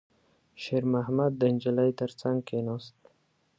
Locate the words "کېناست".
2.47-2.97